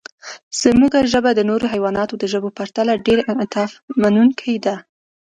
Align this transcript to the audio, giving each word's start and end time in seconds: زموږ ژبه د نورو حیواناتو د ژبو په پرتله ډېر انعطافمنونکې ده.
زموږ 0.61 0.93
ژبه 1.11 1.31
د 1.35 1.41
نورو 1.49 1.65
حیواناتو 1.73 2.13
د 2.17 2.23
ژبو 2.33 2.49
په 2.53 2.55
پرتله 2.59 2.93
ډېر 3.05 3.19
انعطافمنونکې 3.31 4.55
ده. 4.65 4.75